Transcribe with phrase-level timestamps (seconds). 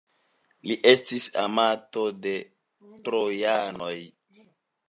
[0.69, 2.33] Li estis amato de
[3.09, 3.95] trojanoj.